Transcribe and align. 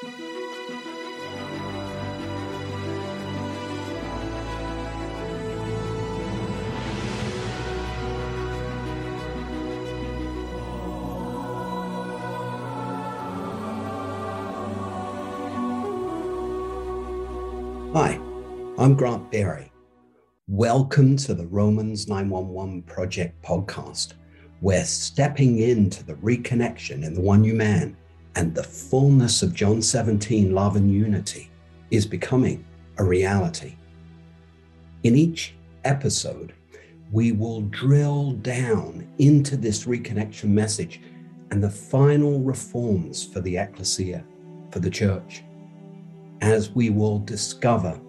Hi, 0.00 0.06
I'm 18.78 18.94
Grant 18.94 19.32
Berry. 19.32 19.72
Welcome 20.46 21.16
to 21.16 21.34
the 21.34 21.44
Romans 21.48 22.06
911 22.06 22.82
Project 22.82 23.42
podcast. 23.44 24.12
We're 24.60 24.84
stepping 24.84 25.58
into 25.58 26.04
the 26.04 26.14
reconnection 26.14 27.04
in 27.04 27.14
the 27.14 27.20
one 27.20 27.40
new 27.40 27.54
man 27.54 27.96
and 28.38 28.54
the 28.54 28.62
fullness 28.62 29.42
of 29.42 29.52
John 29.52 29.82
17 29.82 30.54
love 30.54 30.76
and 30.76 30.90
unity 30.90 31.50
is 31.90 32.06
becoming 32.06 32.64
a 32.98 33.04
reality. 33.04 33.74
In 35.02 35.16
each 35.16 35.54
episode, 35.84 36.54
we 37.10 37.32
will 37.32 37.62
drill 37.62 38.32
down 38.32 39.06
into 39.18 39.56
this 39.56 39.86
reconnection 39.86 40.50
message 40.50 41.00
and 41.50 41.62
the 41.62 41.68
final 41.68 42.38
reforms 42.40 43.24
for 43.24 43.40
the 43.40 43.58
ecclesia, 43.58 44.24
for 44.70 44.78
the 44.78 44.90
church 44.90 45.42
as 46.40 46.70
we 46.70 46.90
will 46.90 47.18
discover, 47.18 48.00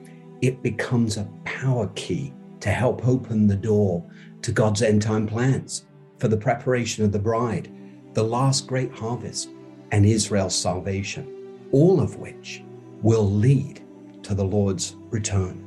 it 0.42 0.62
becomes 0.62 1.18
a 1.18 1.30
power 1.46 1.88
key 1.96 2.34
to 2.60 2.70
help 2.70 3.08
open 3.08 3.48
the 3.48 3.56
door 3.56 4.04
to 4.42 4.52
God's 4.52 4.82
end 4.82 5.02
time 5.02 5.28
plans 5.28 5.86
for 6.20 6.28
the 6.28 6.38
preparation 6.38 7.04
of 7.04 7.12
the 7.12 7.20
bride, 7.20 7.72
the 8.14 8.24
last 8.24 8.68
great 8.68 8.92
harvest, 8.92 9.50
and 9.92 10.06
Israel's 10.06 10.56
salvation, 10.56 11.58
all 11.72 12.00
of 12.00 12.18
which 12.18 12.64
will 13.02 13.30
lead 13.30 13.82
to 14.24 14.34
the 14.34 14.44
Lord's 14.44 14.96
return. 15.10 15.66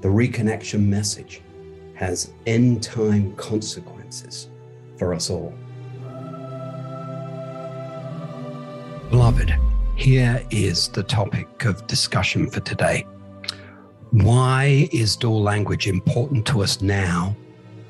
The 0.00 0.08
reconnection 0.08 0.86
message 0.86 1.40
has 1.94 2.32
end 2.46 2.82
time 2.82 3.34
consequences 3.36 4.48
for 4.96 5.14
us 5.14 5.30
all. 5.30 5.54
Beloved, 9.10 9.54
here 9.96 10.44
is 10.50 10.88
the 10.88 11.02
topic 11.02 11.64
of 11.64 11.86
discussion 11.86 12.50
for 12.50 12.60
today. 12.60 13.06
Why 14.10 14.88
is 14.92 15.16
dual 15.16 15.42
language 15.42 15.86
important 15.86 16.46
to 16.46 16.62
us 16.62 16.82
now 16.82 17.34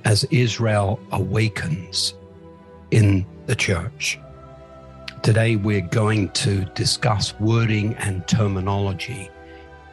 as 0.05 0.25
Israel 0.30 1.01
awakens 1.12 2.14
in 2.91 3.27
the 3.47 3.56
church? 3.56 4.19
Today, 5.25 5.56
we're 5.56 5.80
going 5.80 6.28
to 6.33 6.67
discuss 6.75 7.33
wording 7.41 7.94
and 7.94 8.28
terminology 8.28 9.30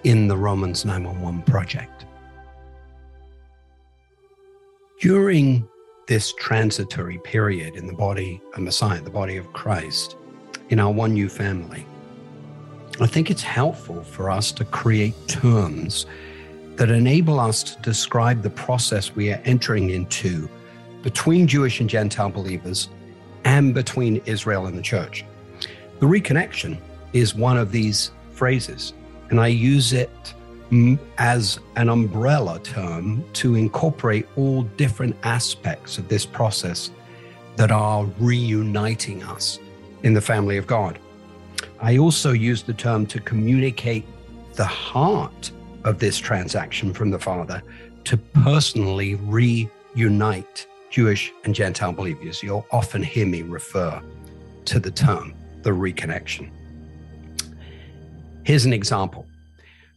in 0.03 0.27
the 0.27 0.35
Romans 0.35 0.83
911 0.83 1.43
project. 1.43 2.05
During 4.99 5.65
this 6.09 6.33
transitory 6.33 7.17
period 7.19 7.77
in 7.77 7.87
the 7.87 7.93
body 7.93 8.41
of 8.55 8.59
Messiah, 8.59 8.99
the 8.99 9.09
body 9.09 9.37
of 9.37 9.53
Christ, 9.53 10.17
in 10.67 10.81
our 10.81 10.91
one 10.91 11.13
new 11.13 11.29
family, 11.29 11.85
I 12.99 13.07
think 13.07 13.31
it's 13.31 13.41
helpful 13.41 14.03
for 14.03 14.29
us 14.29 14.51
to 14.51 14.65
create 14.65 15.15
terms 15.29 16.07
that 16.75 16.91
enable 16.91 17.39
us 17.39 17.63
to 17.63 17.81
describe 17.83 18.41
the 18.41 18.49
process 18.49 19.15
we 19.15 19.31
are 19.31 19.41
entering 19.45 19.91
into 19.91 20.49
between 21.03 21.47
Jewish 21.47 21.79
and 21.79 21.89
Gentile 21.89 22.27
believers 22.27 22.89
and 23.45 23.73
between 23.73 24.21
Israel 24.25 24.65
and 24.65 24.77
the 24.77 24.81
church. 24.81 25.25
The 25.99 26.05
reconnection 26.05 26.77
is 27.13 27.35
one 27.35 27.57
of 27.57 27.71
these 27.71 28.11
phrases, 28.31 28.93
and 29.29 29.39
I 29.39 29.47
use 29.47 29.93
it 29.93 30.33
as 31.17 31.59
an 31.75 31.89
umbrella 31.89 32.59
term 32.59 33.23
to 33.33 33.55
incorporate 33.55 34.25
all 34.37 34.63
different 34.63 35.15
aspects 35.23 35.97
of 35.97 36.07
this 36.07 36.25
process 36.25 36.91
that 37.57 37.71
are 37.71 38.05
reuniting 38.19 39.21
us 39.23 39.59
in 40.03 40.13
the 40.13 40.21
family 40.21 40.57
of 40.57 40.67
God. 40.67 40.97
I 41.81 41.97
also 41.97 42.31
use 42.31 42.63
the 42.63 42.73
term 42.73 43.05
to 43.07 43.19
communicate 43.19 44.05
the 44.53 44.65
heart 44.65 45.51
of 45.83 45.99
this 45.99 46.17
transaction 46.17 46.93
from 46.93 47.09
the 47.09 47.19
Father 47.19 47.61
to 48.05 48.17
personally 48.17 49.15
reunite 49.15 50.67
Jewish 50.91 51.31
and 51.45 51.55
Gentile 51.55 51.93
believers. 51.93 52.43
You'll 52.43 52.67
often 52.69 53.01
hear 53.01 53.25
me 53.25 53.41
refer 53.41 54.01
to 54.65 54.79
the 54.79 54.91
term, 54.91 55.33
the 55.63 55.71
reconnection. 55.71 56.51
Here's 58.43 58.65
an 58.65 58.73
example. 58.73 59.25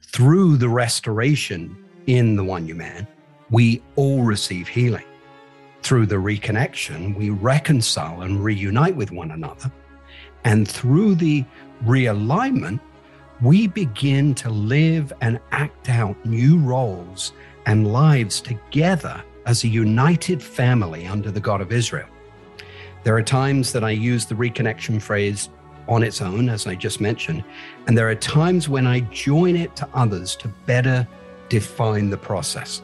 Through 0.03 0.59
the 0.59 0.69
restoration 0.69 1.77
in 2.07 2.37
the 2.37 2.45
one 2.45 2.65
new 2.65 2.77
man, 2.77 3.07
we 3.51 3.83
all 3.97 4.23
receive 4.23 4.69
healing. 4.69 5.05
Through 5.83 6.07
the 6.07 6.17
reconnection, 6.17 7.17
we 7.17 7.31
reconcile 7.31 8.23
and 8.23 8.43
reunite 8.43 8.97
with 8.97 9.11
one 9.11 9.33
another. 9.33 9.71
And 10.45 10.69
through 10.69 11.17
the 11.17 11.45
realignment, 11.85 12.81
we 13.43 13.67
begin 13.67 14.35
to 14.37 14.51
live 14.51 15.13
and 15.21 15.41
act 15.51 15.91
out 15.91 16.25
new 16.25 16.59
roles 16.59 17.33
and 17.67 17.93
lives 17.93 18.41
together 18.41 19.23
as 19.47 19.65
a 19.65 19.69
united 19.69 20.43
family 20.43 21.07
under 21.07 21.31
the 21.31 21.41
God 21.41 21.61
of 21.61 21.73
Israel. 21.73 22.09
There 23.03 23.17
are 23.17 23.23
times 23.23 23.73
that 23.73 23.85
I 23.85 23.91
use 23.91 24.25
the 24.27 24.35
reconnection 24.35 25.01
phrase 25.01 25.51
on 25.89 26.03
its 26.03 26.23
own, 26.23 26.49
as 26.49 26.67
I 26.67 26.75
just 26.75 27.01
mentioned, 27.01 27.45
and 27.87 27.97
there 27.97 28.09
are 28.09 28.15
times 28.15 28.69
when 28.69 28.87
I 28.87 29.01
join 29.01 29.57
it 29.57 29.77
to 29.77 29.89
others 29.93 30.35
to 30.37 30.49
better 30.67 31.07
define 31.51 32.09
the 32.09 32.17
process. 32.17 32.81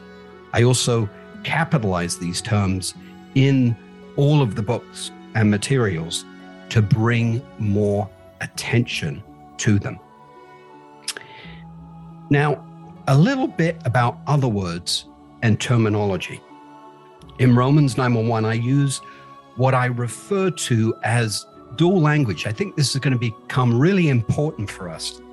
I 0.53 0.63
also 0.63 1.09
capitalize 1.43 2.19
these 2.19 2.41
terms 2.41 2.93
in 3.33 3.75
all 4.15 4.41
of 4.41 4.55
the 4.55 4.61
books 4.61 5.11
and 5.33 5.49
materials 5.49 6.25
to 6.69 6.81
bring 6.81 7.41
more 7.57 8.09
attention 8.41 9.23
to 9.57 9.79
them. 9.79 9.99
Now, 12.29 12.65
a 13.07 13.17
little 13.17 13.47
bit 13.47 13.77
about 13.85 14.19
other 14.27 14.47
words 14.47 15.05
and 15.41 15.59
terminology. 15.59 16.39
In 17.41 17.55
Romans 17.55 17.97
911, 17.97 18.47
I 18.47 18.53
use 18.53 19.01
what 19.55 19.73
I 19.73 19.87
refer 19.87 20.51
to 20.51 20.93
as 21.03 21.47
dual 21.75 21.99
language. 21.99 22.45
I 22.45 22.51
think 22.51 22.75
this 22.75 22.93
is 22.93 23.01
going 23.01 23.13
to 23.13 23.19
become 23.19 23.79
really 23.79 24.09
important 24.09 24.69
for 24.69 24.87
us 24.87 25.23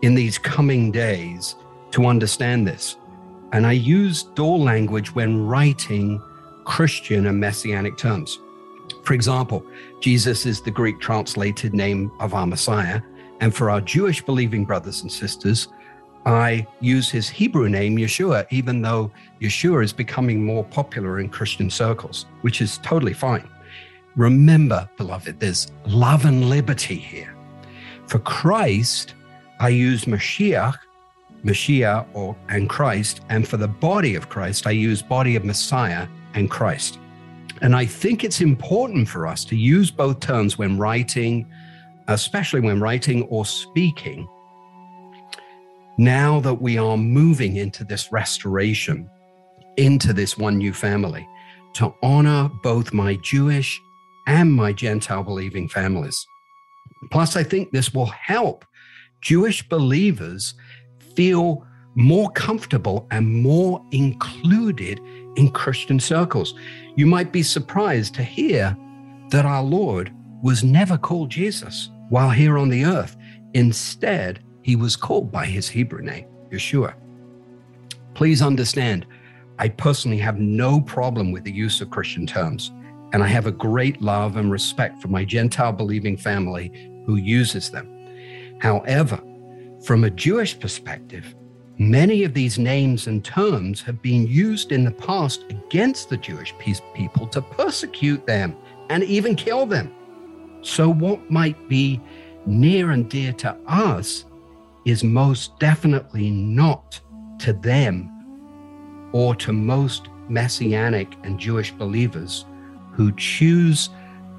in 0.00 0.14
these 0.14 0.38
coming 0.38 0.90
days 0.90 1.56
to 1.90 2.06
understand 2.06 2.66
this. 2.66 2.96
And 3.52 3.66
I 3.66 3.72
use 3.72 4.22
dual 4.22 4.62
language 4.62 5.14
when 5.14 5.46
writing 5.46 6.22
Christian 6.64 7.26
and 7.26 7.38
messianic 7.38 7.98
terms. 7.98 8.38
For 9.02 9.12
example, 9.12 9.62
Jesus 10.00 10.46
is 10.46 10.62
the 10.62 10.70
Greek 10.70 11.00
translated 11.00 11.74
name 11.74 12.10
of 12.18 12.32
our 12.32 12.46
Messiah. 12.46 13.02
And 13.40 13.54
for 13.54 13.70
our 13.70 13.82
Jewish 13.82 14.22
believing 14.22 14.64
brothers 14.64 15.02
and 15.02 15.12
sisters, 15.12 15.68
I 16.28 16.66
use 16.80 17.08
his 17.08 17.26
Hebrew 17.26 17.70
name, 17.70 17.96
Yeshua, 17.96 18.46
even 18.50 18.82
though 18.82 19.10
Yeshua 19.40 19.82
is 19.82 19.94
becoming 19.94 20.44
more 20.44 20.62
popular 20.62 21.20
in 21.20 21.30
Christian 21.30 21.70
circles, 21.70 22.26
which 22.42 22.60
is 22.60 22.76
totally 22.82 23.14
fine. 23.14 23.48
Remember, 24.14 24.86
beloved, 24.98 25.40
there's 25.40 25.72
love 25.86 26.26
and 26.26 26.50
liberty 26.50 26.96
here. 26.96 27.34
For 28.08 28.18
Christ, 28.18 29.14
I 29.58 29.70
use 29.70 30.04
Mashiach, 30.04 30.76
Mashiach 31.44 32.06
or 32.12 32.36
and 32.50 32.68
Christ, 32.68 33.22
and 33.30 33.48
for 33.48 33.56
the 33.56 33.68
body 33.68 34.14
of 34.14 34.28
Christ, 34.28 34.66
I 34.66 34.72
use 34.72 35.00
body 35.00 35.34
of 35.34 35.46
Messiah 35.46 36.06
and 36.34 36.50
Christ. 36.50 36.98
And 37.62 37.74
I 37.74 37.86
think 37.86 38.22
it's 38.22 38.42
important 38.42 39.08
for 39.08 39.26
us 39.26 39.46
to 39.46 39.56
use 39.56 39.90
both 39.90 40.20
terms 40.20 40.58
when 40.58 40.76
writing, 40.76 41.50
especially 42.08 42.60
when 42.60 42.80
writing 42.80 43.22
or 43.30 43.46
speaking. 43.46 44.28
Now 45.98 46.38
that 46.40 46.62
we 46.62 46.78
are 46.78 46.96
moving 46.96 47.56
into 47.56 47.82
this 47.82 48.12
restoration, 48.12 49.10
into 49.76 50.12
this 50.12 50.38
one 50.38 50.56
new 50.56 50.72
family, 50.72 51.26
to 51.74 51.92
honor 52.02 52.48
both 52.62 52.92
my 52.92 53.16
Jewish 53.16 53.80
and 54.28 54.52
my 54.52 54.72
Gentile 54.72 55.24
believing 55.24 55.68
families. 55.68 56.24
Plus, 57.10 57.34
I 57.36 57.42
think 57.42 57.72
this 57.72 57.92
will 57.92 58.06
help 58.06 58.64
Jewish 59.22 59.68
believers 59.68 60.54
feel 61.16 61.66
more 61.96 62.30
comfortable 62.30 63.08
and 63.10 63.42
more 63.42 63.84
included 63.90 65.00
in 65.34 65.50
Christian 65.50 65.98
circles. 65.98 66.54
You 66.96 67.06
might 67.06 67.32
be 67.32 67.42
surprised 67.42 68.14
to 68.14 68.22
hear 68.22 68.76
that 69.30 69.44
our 69.44 69.64
Lord 69.64 70.14
was 70.42 70.62
never 70.62 70.96
called 70.96 71.30
Jesus 71.30 71.90
while 72.08 72.30
here 72.30 72.56
on 72.56 72.68
the 72.68 72.84
earth. 72.84 73.16
Instead, 73.54 74.44
he 74.68 74.76
was 74.76 74.96
called 74.96 75.32
by 75.32 75.46
his 75.46 75.66
Hebrew 75.66 76.02
name, 76.02 76.26
Yeshua. 76.50 76.92
Please 78.12 78.42
understand, 78.42 79.06
I 79.58 79.70
personally 79.70 80.18
have 80.18 80.38
no 80.38 80.82
problem 80.82 81.32
with 81.32 81.44
the 81.44 81.50
use 81.50 81.80
of 81.80 81.88
Christian 81.88 82.26
terms, 82.26 82.70
and 83.14 83.24
I 83.24 83.28
have 83.28 83.46
a 83.46 83.50
great 83.50 84.02
love 84.02 84.36
and 84.36 84.50
respect 84.50 85.00
for 85.00 85.08
my 85.08 85.24
Gentile 85.24 85.72
believing 85.72 86.18
family 86.18 86.70
who 87.06 87.16
uses 87.16 87.70
them. 87.70 87.88
However, 88.60 89.18
from 89.86 90.04
a 90.04 90.10
Jewish 90.10 90.60
perspective, 90.60 91.34
many 91.78 92.24
of 92.24 92.34
these 92.34 92.58
names 92.58 93.06
and 93.06 93.24
terms 93.24 93.80
have 93.80 94.02
been 94.02 94.26
used 94.26 94.70
in 94.70 94.84
the 94.84 94.90
past 94.90 95.44
against 95.48 96.10
the 96.10 96.18
Jewish 96.18 96.52
people 96.92 97.26
to 97.28 97.40
persecute 97.40 98.26
them 98.26 98.54
and 98.90 99.02
even 99.04 99.34
kill 99.34 99.64
them. 99.64 99.90
So, 100.60 100.92
what 100.92 101.30
might 101.30 101.70
be 101.70 102.02
near 102.44 102.90
and 102.90 103.08
dear 103.08 103.32
to 103.32 103.56
us 103.66 104.26
is 104.90 105.04
most 105.04 105.58
definitely 105.58 106.30
not 106.30 107.00
to 107.38 107.52
them 107.52 108.10
or 109.12 109.34
to 109.34 109.52
most 109.52 110.08
Messianic 110.28 111.12
and 111.24 111.38
Jewish 111.38 111.72
believers 111.72 112.44
who 112.92 113.12
choose 113.12 113.90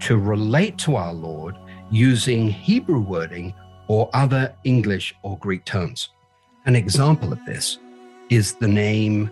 to 0.02 0.18
relate 0.18 0.78
to 0.80 0.96
our 0.96 1.14
Lord 1.14 1.56
using 1.92 2.48
Hebrew 2.48 3.02
wording 3.02 3.54
or 3.88 4.10
other 4.14 4.54
English 4.64 5.16
or 5.24 5.38
Greek 5.40 5.66
terms. 5.66 6.10
An 6.66 6.76
example 6.76 7.32
of 7.32 7.44
this 7.46 7.80
is 8.30 8.56
the 8.56 8.68
name 8.68 9.32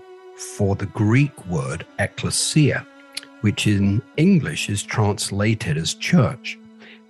for 0.55 0.75
the 0.75 0.87
Greek 0.87 1.45
word 1.47 1.85
ecclesia, 1.99 2.85
which 3.41 3.67
in 3.67 4.01
English 4.17 4.69
is 4.69 4.83
translated 4.83 5.77
as 5.77 5.93
church. 5.93 6.57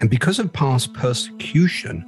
And 0.02 0.10
because 0.10 0.40
of 0.40 0.52
past 0.52 0.94
persecution, 0.94 2.06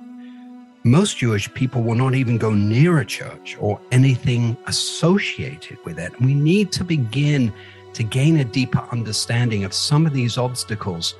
most 0.83 1.17
Jewish 1.17 1.53
people 1.53 1.83
will 1.83 1.95
not 1.95 2.15
even 2.15 2.37
go 2.37 2.53
near 2.53 2.99
a 2.99 3.05
church 3.05 3.57
or 3.59 3.79
anything 3.91 4.55
associated 4.67 5.77
with 5.83 5.99
it. 5.99 6.19
We 6.21 6.33
need 6.33 6.71
to 6.73 6.83
begin 6.83 7.53
to 7.93 8.03
gain 8.03 8.37
a 8.37 8.45
deeper 8.45 8.85
understanding 8.91 9.65
of 9.65 9.73
some 9.73 10.05
of 10.05 10.13
these 10.13 10.37
obstacles 10.37 11.15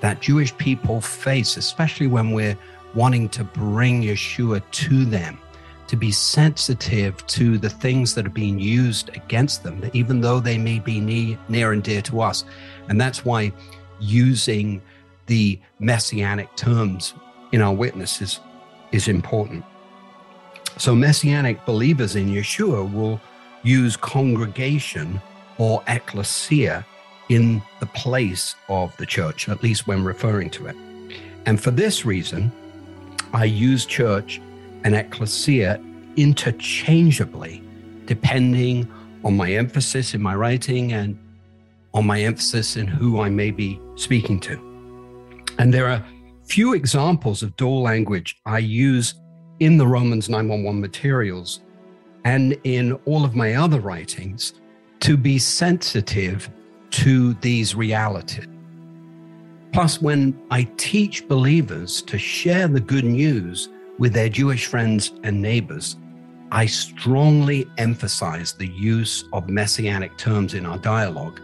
that 0.00 0.20
Jewish 0.20 0.56
people 0.58 1.00
face, 1.00 1.56
especially 1.56 2.06
when 2.06 2.32
we're 2.32 2.58
wanting 2.94 3.28
to 3.30 3.44
bring 3.44 4.02
Yeshua 4.02 4.62
to 4.70 5.04
them, 5.04 5.38
to 5.86 5.96
be 5.96 6.12
sensitive 6.12 7.26
to 7.28 7.56
the 7.56 7.70
things 7.70 8.14
that 8.14 8.26
are 8.26 8.30
being 8.30 8.58
used 8.58 9.08
against 9.16 9.62
them, 9.62 9.82
even 9.94 10.20
though 10.20 10.38
they 10.38 10.58
may 10.58 10.80
be 10.80 11.00
near 11.00 11.72
and 11.72 11.82
dear 11.82 12.02
to 12.02 12.20
us. 12.20 12.44
And 12.88 13.00
that's 13.00 13.24
why 13.24 13.52
using 14.00 14.82
the 15.26 15.58
messianic 15.78 16.54
terms 16.56 17.14
in 17.52 17.62
our 17.62 17.72
witnesses 17.72 18.40
is 18.92 19.08
important. 19.08 19.64
So, 20.76 20.94
messianic 20.94 21.64
believers 21.64 22.16
in 22.16 22.28
Yeshua 22.28 22.92
will 22.92 23.20
use 23.62 23.96
congregation 23.96 25.20
or 25.58 25.82
ecclesia 25.88 26.86
in 27.28 27.60
the 27.80 27.86
place 27.86 28.54
of 28.68 28.96
the 28.96 29.06
church, 29.06 29.48
at 29.48 29.62
least 29.62 29.86
when 29.86 30.04
referring 30.04 30.50
to 30.50 30.66
it. 30.66 30.76
And 31.46 31.60
for 31.60 31.70
this 31.70 32.04
reason, 32.04 32.52
I 33.32 33.44
use 33.44 33.84
church 33.84 34.40
and 34.84 34.94
ecclesia 34.94 35.80
interchangeably, 36.16 37.62
depending 38.06 38.88
on 39.24 39.36
my 39.36 39.50
emphasis 39.52 40.14
in 40.14 40.22
my 40.22 40.34
writing 40.34 40.92
and 40.92 41.18
on 41.92 42.06
my 42.06 42.20
emphasis 42.20 42.76
in 42.76 42.86
who 42.86 43.20
I 43.20 43.28
may 43.28 43.50
be 43.50 43.80
speaking 43.96 44.40
to. 44.40 44.54
And 45.58 45.74
there 45.74 45.88
are 45.88 46.04
few 46.48 46.72
examples 46.72 47.42
of 47.42 47.54
dual 47.56 47.82
language 47.82 48.40
I 48.46 48.58
use 48.58 49.14
in 49.60 49.76
the 49.76 49.86
Romans 49.86 50.30
911 50.30 50.80
materials 50.80 51.60
and 52.24 52.58
in 52.64 52.94
all 53.04 53.24
of 53.24 53.36
my 53.36 53.54
other 53.54 53.80
writings 53.80 54.54
to 55.00 55.16
be 55.16 55.38
sensitive 55.38 56.48
to 56.90 57.34
these 57.34 57.74
realities. 57.74 58.46
Plus, 59.72 60.00
when 60.00 60.40
I 60.50 60.64
teach 60.78 61.28
believers 61.28 62.00
to 62.02 62.18
share 62.18 62.66
the 62.66 62.80
good 62.80 63.04
news 63.04 63.68
with 63.98 64.14
their 64.14 64.30
Jewish 64.30 64.66
friends 64.66 65.12
and 65.24 65.42
neighbors, 65.42 65.96
I 66.50 66.64
strongly 66.64 67.68
emphasize 67.76 68.54
the 68.54 68.68
use 68.68 69.24
of 69.34 69.50
messianic 69.50 70.16
terms 70.16 70.54
in 70.54 70.64
our 70.64 70.78
dialogue 70.78 71.40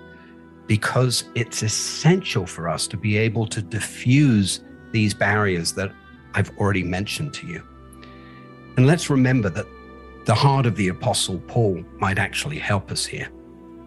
because 0.67 1.25
it's 1.35 1.63
essential 1.63 2.47
for 2.47 2.71
us 2.71 2.87
to 2.87 2.97
be 2.97 3.19
able 3.19 3.47
to 3.49 3.61
diffuse 3.61 4.61
these 4.95 5.13
barriers 5.13 5.73
that 5.73 5.93
I've 6.35 6.57
already 6.57 6.85
mentioned 6.85 7.35
to 7.35 7.47
you. 7.47 7.63
And 8.77 8.87
let's 8.87 9.11
remember 9.11 9.51
that 9.51 9.67
the 10.25 10.35
heart 10.35 10.67
of 10.67 10.77
the 10.77 10.89
Apostle 10.89 11.41
Paul 11.49 11.85
might 11.99 12.19
actually 12.19 12.59
help 12.59 12.91
us 12.93 13.05
here. 13.05 13.29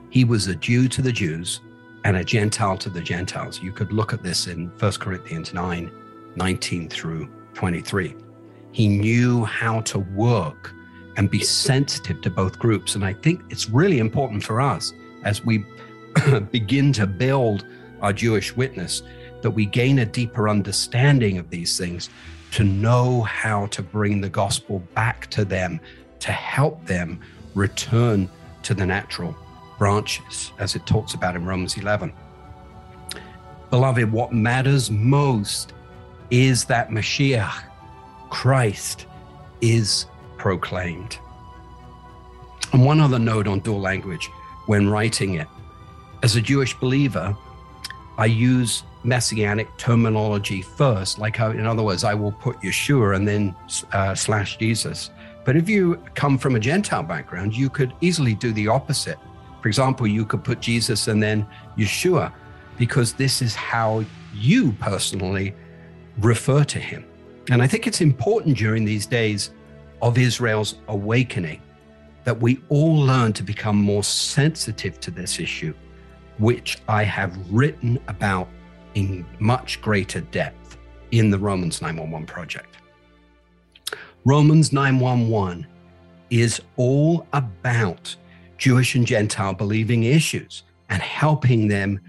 He 0.09 0.25
was 0.25 0.47
a 0.47 0.55
Jew 0.55 0.87
to 0.89 1.01
the 1.01 1.11
Jews 1.11 1.61
and 2.03 2.17
a 2.17 2.23
Gentile 2.23 2.77
to 2.77 2.89
the 2.89 3.01
Gentiles. 3.01 3.63
You 3.63 3.71
could 3.71 3.91
look 3.91 4.11
at 4.11 4.21
this 4.21 4.47
in 4.47 4.67
1 4.79 4.91
Corinthians 4.93 5.53
9 5.53 5.91
19 6.35 6.89
through 6.89 7.27
23. 7.55 8.15
He 8.71 8.87
knew 8.87 9.43
how 9.45 9.79
to 9.81 9.99
work 9.99 10.73
and 11.15 11.31
be 11.31 11.39
sensitive 11.39 12.21
to 12.21 12.29
both 12.29 12.59
groups. 12.59 12.93
And 12.93 13.03
I 13.03 13.13
think 13.13 13.41
it's 13.49 13.69
really 13.69 13.97
important 13.97 14.43
for 14.43 14.61
us 14.61 14.93
as 15.23 15.43
we 15.43 15.65
begin 16.51 16.93
to 16.93 17.07
build 17.07 17.65
our 18.01 18.13
Jewish 18.13 18.55
witness 18.55 19.01
that 19.47 19.51
we 19.51 19.65
gain 19.65 19.99
a 19.99 20.05
deeper 20.05 20.49
understanding 20.49 21.37
of 21.37 21.49
these 21.49 21.77
things 21.77 22.09
to 22.51 22.65
know 22.65 23.21
how 23.21 23.65
to 23.67 23.81
bring 23.81 24.19
the 24.19 24.27
gospel 24.27 24.79
back 24.93 25.29
to 25.29 25.45
them, 25.45 25.79
to 26.19 26.33
help 26.33 26.85
them 26.85 27.17
return 27.55 28.29
to 28.63 28.73
the 28.73 28.85
natural 28.85 29.33
branches, 29.77 30.51
as 30.59 30.75
it 30.75 30.85
talks 30.85 31.13
about 31.13 31.33
in 31.33 31.45
Romans 31.45 31.77
11. 31.77 32.11
Beloved, 33.69 34.11
what 34.11 34.33
matters 34.33 34.91
most 34.91 35.71
is 36.29 36.65
that 36.65 36.89
Mashiach, 36.89 37.63
Christ, 38.29 39.05
is 39.61 40.07
proclaimed. 40.37 41.17
And 42.73 42.83
one 42.83 42.99
other 42.99 43.17
note 43.17 43.47
on 43.47 43.61
dual 43.61 43.79
language 43.79 44.29
when 44.65 44.89
writing 44.89 45.35
it. 45.35 45.47
As 46.21 46.35
a 46.35 46.41
Jewish 46.41 46.73
believer, 46.73 47.33
I 48.17 48.25
use 48.25 48.83
messianic 49.03 49.67
terminology 49.77 50.61
first. 50.61 51.19
Like, 51.19 51.35
how, 51.35 51.51
in 51.51 51.65
other 51.65 51.83
words, 51.83 52.03
I 52.03 52.13
will 52.13 52.31
put 52.31 52.57
Yeshua 52.61 53.15
and 53.15 53.27
then 53.27 53.55
uh, 53.93 54.15
slash 54.15 54.57
Jesus. 54.57 55.11
But 55.45 55.55
if 55.55 55.69
you 55.69 55.95
come 56.13 56.37
from 56.37 56.55
a 56.55 56.59
Gentile 56.59 57.03
background, 57.03 57.55
you 57.55 57.69
could 57.69 57.93
easily 58.01 58.33
do 58.33 58.51
the 58.51 58.67
opposite. 58.67 59.17
For 59.61 59.67
example, 59.67 60.05
you 60.07 60.25
could 60.25 60.43
put 60.43 60.59
Jesus 60.59 61.07
and 61.07 61.21
then 61.23 61.47
Yeshua, 61.77 62.33
because 62.77 63.13
this 63.13 63.41
is 63.41 63.55
how 63.55 64.03
you 64.33 64.71
personally 64.73 65.55
refer 66.19 66.63
to 66.65 66.79
him. 66.79 67.05
And 67.49 67.61
I 67.61 67.67
think 67.67 67.87
it's 67.87 68.01
important 68.01 68.57
during 68.57 68.83
these 68.83 69.05
days 69.05 69.51
of 70.01 70.17
Israel's 70.17 70.75
awakening 70.89 71.61
that 72.25 72.39
we 72.39 72.59
all 72.67 72.97
learn 72.97 73.31
to 73.33 73.43
become 73.43 73.77
more 73.77 74.03
sensitive 74.03 74.99
to 74.99 75.11
this 75.11 75.39
issue, 75.39 75.73
which 76.39 76.77
I 76.89 77.03
have 77.03 77.37
written 77.49 77.97
about 78.09 78.49
in 78.97 79.23
much 79.37 79.79
greater 79.79 80.21
depth 80.21 80.75
in 81.11 81.29
the 81.29 81.37
Romans 81.37 81.83
911 81.83 82.25
project. 82.25 82.77
Romans 84.25 84.73
911 84.73 85.67
is 86.31 86.59
all 86.77 87.27
about 87.33 88.15
Jewish 88.57 88.95
and 88.95 89.05
Gentile 89.05 89.53
believing 89.53 90.03
issues 90.05 90.63
and 90.89 90.99
helping 90.99 91.67
them 91.67 91.99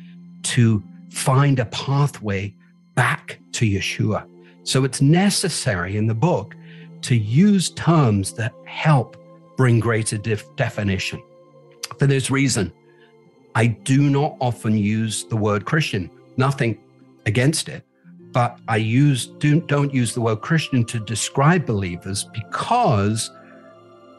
to 0.45 0.83
find 1.11 1.59
a 1.59 1.67
pathway 1.67 2.55
back 2.95 3.39
to 3.53 3.67
Yeshua. 3.67 4.27
So 4.63 4.85
it's 4.85 5.03
necessary 5.03 5.99
in 5.99 6.07
the 6.07 6.15
book 6.15 6.55
to 7.03 7.15
use 7.15 7.69
terms 7.71 8.33
that 8.33 8.55
help 8.65 9.19
bring 9.59 9.79
greater 9.79 10.17
def- 10.17 10.57
definition. 10.57 11.23
For 11.99 12.07
this 12.07 12.31
reason, 12.31 12.73
I 13.55 13.67
do 13.67 14.09
not 14.09 14.39
often 14.41 14.79
use 14.79 15.25
the 15.25 15.37
word 15.37 15.67
Christian 15.67 16.11
nothing 16.39 16.79
against 17.27 17.69
it. 17.69 17.85
But 18.33 18.59
I 18.69 18.77
use 18.77 19.27
do, 19.27 19.61
don't 19.61 19.93
use 19.93 20.15
the 20.15 20.21
word 20.21 20.41
Christian 20.41 20.85
to 20.87 20.99
describe 21.01 21.67
believers 21.67 22.25
because 22.25 23.31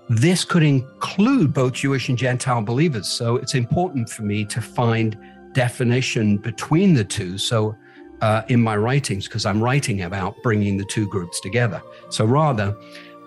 this 0.09 0.43
could 0.43 0.63
include 0.63 1.53
both 1.53 1.73
Jewish 1.73 2.09
and 2.09 2.17
Gentile 2.17 2.61
believers. 2.61 3.07
So 3.07 3.35
it's 3.35 3.53
important 3.53 4.09
for 4.09 4.23
me 4.23 4.43
to 4.45 4.59
find 4.61 5.17
definition 5.53 6.37
between 6.37 6.93
the 6.93 7.03
two. 7.03 7.37
So 7.37 7.75
uh, 8.21 8.41
in 8.47 8.61
my 8.61 8.75
writings, 8.75 9.27
because 9.27 9.45
I'm 9.45 9.61
writing 9.61 10.01
about 10.01 10.35
bringing 10.43 10.77
the 10.77 10.85
two 10.85 11.07
groups 11.07 11.39
together. 11.39 11.81
So 12.09 12.25
rather, 12.25 12.75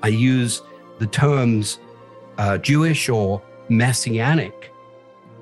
I 0.03 0.09
use 0.09 0.63
the 0.99 1.07
terms 1.07 1.79
uh, 2.39 2.59
Jewish 2.59 3.09
or 3.09 3.41
Messianic 3.69 4.73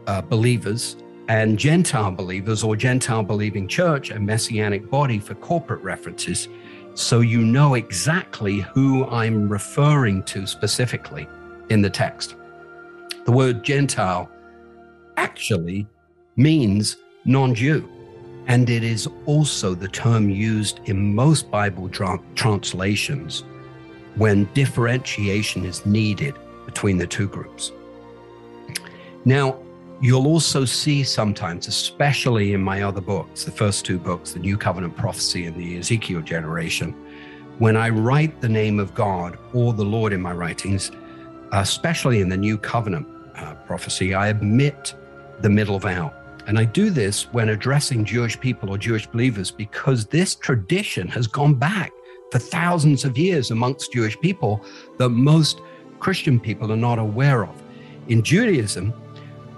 uh, 0.06 0.20
believers 0.22 0.96
and 1.30 1.56
Gentile 1.56 2.10
believers 2.10 2.64
or 2.64 2.74
Gentile 2.74 3.22
believing 3.22 3.68
church 3.68 4.10
and 4.10 4.26
messianic 4.26 4.90
body 4.90 5.20
for 5.20 5.36
corporate 5.36 5.80
references. 5.80 6.48
So 6.94 7.20
you 7.20 7.42
know 7.42 7.74
exactly 7.74 8.58
who 8.74 9.06
I'm 9.06 9.48
referring 9.48 10.24
to 10.24 10.44
specifically 10.44 11.28
in 11.68 11.82
the 11.82 11.88
text. 11.88 12.34
The 13.26 13.30
word 13.30 13.62
Gentile 13.62 14.28
actually 15.18 15.86
means 16.34 16.96
non 17.24 17.54
Jew, 17.54 17.88
and 18.48 18.68
it 18.68 18.82
is 18.82 19.08
also 19.24 19.72
the 19.76 19.86
term 19.86 20.30
used 20.30 20.80
in 20.86 21.14
most 21.14 21.48
Bible 21.48 21.88
tra- 21.88 22.20
translations 22.34 23.44
when 24.16 24.46
differentiation 24.52 25.64
is 25.64 25.86
needed 25.86 26.34
between 26.66 26.98
the 26.98 27.06
two 27.06 27.28
groups. 27.28 27.70
Now, 29.24 29.60
you'll 30.00 30.26
also 30.26 30.64
see 30.64 31.04
sometimes, 31.04 31.68
especially 31.68 32.54
in 32.54 32.62
my 32.62 32.82
other 32.82 33.00
books, 33.00 33.44
the 33.44 33.50
first 33.50 33.84
two 33.84 33.98
books, 33.98 34.32
the 34.32 34.38
New 34.38 34.56
Covenant 34.56 34.96
Prophecy 34.96 35.46
and 35.46 35.56
the 35.56 35.78
Ezekiel 35.78 36.22
generation, 36.22 36.92
when 37.58 37.76
I 37.76 37.90
write 37.90 38.40
the 38.40 38.48
name 38.48 38.80
of 38.80 38.94
God 38.94 39.38
or 39.52 39.74
the 39.74 39.84
Lord 39.84 40.14
in 40.14 40.20
my 40.22 40.32
writings, 40.32 40.90
especially 41.52 42.22
in 42.22 42.30
the 42.30 42.36
New 42.36 42.56
Covenant 42.56 43.06
uh, 43.36 43.54
prophecy, 43.66 44.14
I 44.14 44.30
omit 44.30 44.94
the 45.40 45.50
middle 45.50 45.78
vowel. 45.78 46.14
And 46.46 46.58
I 46.58 46.64
do 46.64 46.88
this 46.88 47.24
when 47.32 47.50
addressing 47.50 48.04
Jewish 48.06 48.40
people 48.40 48.70
or 48.70 48.78
Jewish 48.78 49.06
believers 49.06 49.50
because 49.50 50.06
this 50.06 50.34
tradition 50.34 51.06
has 51.08 51.26
gone 51.26 51.54
back 51.54 51.92
for 52.32 52.38
thousands 52.38 53.04
of 53.04 53.18
years 53.18 53.50
amongst 53.50 53.92
Jewish 53.92 54.18
people 54.20 54.64
that 54.98 55.10
most 55.10 55.60
Christian 55.98 56.40
people 56.40 56.72
are 56.72 56.76
not 56.76 56.98
aware 56.98 57.44
of. 57.44 57.62
In 58.08 58.22
Judaism, 58.22 58.94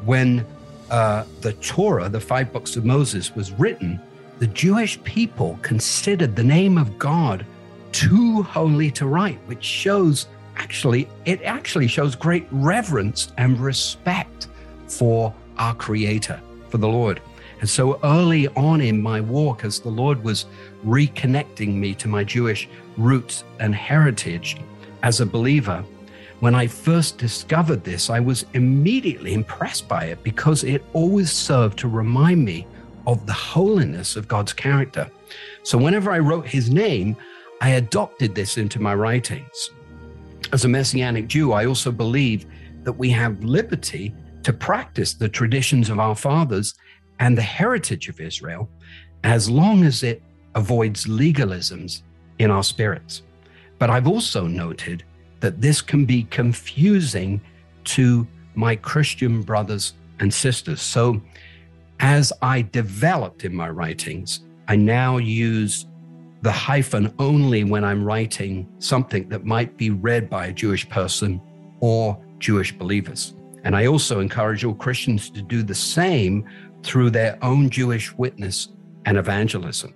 when 0.04 0.46
uh, 0.90 1.24
the 1.40 1.52
Torah, 1.54 2.08
the 2.08 2.20
five 2.20 2.52
books 2.52 2.76
of 2.76 2.84
Moses, 2.84 3.34
was 3.34 3.52
written, 3.52 4.00
the 4.38 4.46
Jewish 4.48 5.02
people 5.04 5.58
considered 5.62 6.36
the 6.36 6.44
name 6.44 6.76
of 6.76 6.98
God 6.98 7.46
too 7.92 8.42
holy 8.42 8.90
to 8.92 9.06
write, 9.06 9.38
which 9.46 9.62
shows 9.62 10.26
actually, 10.56 11.08
it 11.24 11.42
actually 11.42 11.86
shows 11.86 12.14
great 12.14 12.46
reverence 12.50 13.32
and 13.38 13.58
respect 13.60 14.48
for 14.88 15.34
our 15.58 15.74
Creator, 15.74 16.40
for 16.68 16.78
the 16.78 16.88
Lord. 16.88 17.20
And 17.60 17.70
so 17.70 18.00
early 18.02 18.48
on 18.48 18.80
in 18.80 19.00
my 19.00 19.20
walk, 19.20 19.64
as 19.64 19.78
the 19.78 19.88
Lord 19.88 20.22
was 20.24 20.46
reconnecting 20.84 21.74
me 21.74 21.94
to 21.94 22.08
my 22.08 22.24
Jewish 22.24 22.68
roots 22.96 23.44
and 23.60 23.74
heritage 23.74 24.56
as 25.02 25.20
a 25.20 25.26
believer, 25.26 25.84
when 26.42 26.56
I 26.56 26.66
first 26.66 27.18
discovered 27.18 27.84
this, 27.84 28.10
I 28.10 28.18
was 28.18 28.46
immediately 28.52 29.32
impressed 29.32 29.86
by 29.86 30.06
it 30.06 30.24
because 30.24 30.64
it 30.64 30.82
always 30.92 31.30
served 31.30 31.78
to 31.78 31.88
remind 31.88 32.44
me 32.44 32.66
of 33.06 33.24
the 33.26 33.32
holiness 33.32 34.16
of 34.16 34.26
God's 34.26 34.52
character. 34.52 35.08
So 35.62 35.78
whenever 35.78 36.10
I 36.10 36.18
wrote 36.18 36.44
his 36.44 36.68
name, 36.68 37.16
I 37.60 37.68
adopted 37.82 38.34
this 38.34 38.58
into 38.58 38.82
my 38.82 38.92
writings. 38.92 39.70
As 40.52 40.64
a 40.64 40.68
Messianic 40.68 41.28
Jew, 41.28 41.52
I 41.52 41.66
also 41.66 41.92
believe 41.92 42.44
that 42.82 42.94
we 42.94 43.08
have 43.10 43.44
liberty 43.44 44.12
to 44.42 44.52
practice 44.52 45.14
the 45.14 45.28
traditions 45.28 45.90
of 45.90 46.00
our 46.00 46.16
fathers 46.16 46.74
and 47.20 47.38
the 47.38 47.42
heritage 47.42 48.08
of 48.08 48.20
Israel 48.20 48.68
as 49.22 49.48
long 49.48 49.84
as 49.84 50.02
it 50.02 50.20
avoids 50.56 51.06
legalisms 51.06 52.02
in 52.40 52.50
our 52.50 52.64
spirits. 52.64 53.22
But 53.78 53.90
I've 53.90 54.08
also 54.08 54.48
noted 54.48 55.04
that 55.42 55.60
this 55.60 55.82
can 55.82 56.04
be 56.04 56.22
confusing 56.30 57.40
to 57.82 58.26
my 58.54 58.76
Christian 58.76 59.42
brothers 59.42 59.94
and 60.20 60.32
sisters. 60.32 60.80
So, 60.80 61.20
as 61.98 62.32
I 62.40 62.62
developed 62.62 63.44
in 63.44 63.52
my 63.54 63.68
writings, 63.68 64.40
I 64.68 64.76
now 64.76 65.18
use 65.18 65.86
the 66.42 66.52
hyphen 66.52 67.12
only 67.18 67.64
when 67.64 67.84
I'm 67.84 68.04
writing 68.04 68.68
something 68.78 69.28
that 69.30 69.44
might 69.44 69.76
be 69.76 69.90
read 69.90 70.30
by 70.30 70.46
a 70.46 70.52
Jewish 70.52 70.88
person 70.88 71.40
or 71.80 72.16
Jewish 72.38 72.72
believers. 72.72 73.34
And 73.64 73.74
I 73.74 73.86
also 73.86 74.20
encourage 74.20 74.64
all 74.64 74.74
Christians 74.74 75.28
to 75.30 75.42
do 75.42 75.64
the 75.64 75.74
same 75.74 76.48
through 76.84 77.10
their 77.10 77.36
own 77.42 77.68
Jewish 77.68 78.12
witness 78.16 78.68
and 79.06 79.16
evangelism. 79.16 79.92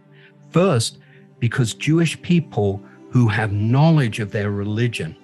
First, 0.50 0.99
because 1.38 1.75
Jewish 1.75 2.21
people 2.23 2.83
who 3.11 3.29
have 3.29 3.53
knowledge 3.53 4.19
of 4.19 4.33
their 4.33 4.50
religion 4.50 5.17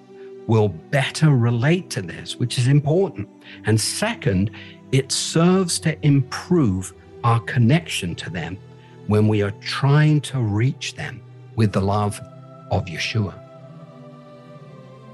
will 0.47 0.69
better 0.69 1.29
relate 1.29 1.89
to 1.91 2.01
this, 2.01 2.37
which 2.37 2.57
is 2.57 2.67
important. 2.67 3.29
And 3.65 3.79
second, 3.79 4.51
it 4.91 5.11
serves 5.11 5.79
to 5.79 5.97
improve 6.05 6.93
our 7.23 7.39
connection 7.41 8.15
to 8.15 8.29
them 8.29 8.57
when 9.07 9.27
we 9.27 9.41
are 9.41 9.51
trying 9.61 10.21
to 10.21 10.39
reach 10.39 10.95
them 10.95 11.21
with 11.55 11.71
the 11.71 11.81
love 11.81 12.19
of 12.71 12.85
Yeshua. 12.85 13.39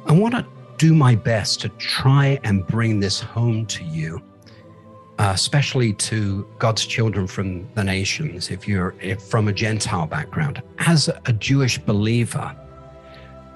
I 0.06 0.14
want 0.14 0.34
to 0.34 0.46
do 0.78 0.94
my 0.94 1.16
best 1.16 1.62
to 1.62 1.70
try 1.70 2.40
and 2.44 2.66
bring 2.66 3.00
this 3.00 3.20
home 3.20 3.66
to 3.68 3.84
you 3.84 4.22
uh, 5.20 5.34
especially 5.36 5.92
to 5.92 6.48
God's 6.60 6.86
children 6.86 7.28
from 7.28 7.68
the 7.76 7.84
nations, 7.84 8.50
if 8.50 8.68
you're 8.68 8.96
if 9.02 9.22
from 9.22 9.50
a 9.50 9.54
Gentile 9.54 10.08
background. 10.08 10.64
As 10.80 11.10
a 11.26 11.34
Jewish 11.34 11.78
believer, 11.78 12.56